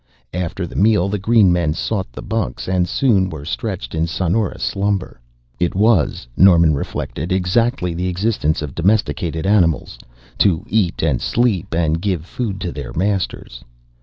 After 0.33 0.65
the 0.65 0.75
meal 0.75 1.09
the 1.09 1.19
green 1.19 1.53
men 1.53 1.75
sought 1.75 2.11
the 2.11 2.23
bunks 2.23 2.67
and 2.67 2.87
soon 2.89 3.29
were 3.29 3.45
stretched 3.45 3.93
in 3.93 4.07
sonorous 4.07 4.63
slumber. 4.63 5.21
It 5.59 5.75
was, 5.75 6.27
Norman 6.35 6.73
reflected, 6.73 7.31
exactly 7.31 7.93
the 7.93 8.07
existence 8.07 8.63
of 8.63 8.73
domesticated 8.73 9.45
animals 9.45 9.99
to 10.39 10.65
eat 10.67 11.03
and 11.03 11.21
sleep 11.21 11.75
and 11.75 12.01
give 12.01 12.25
food 12.25 12.59
to 12.61 12.71
their 12.71 12.93
masters. 12.93 13.63